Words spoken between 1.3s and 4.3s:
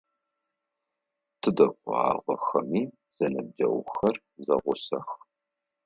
Тыдэ кӏуагъэхэми, зэныбджэгъухэр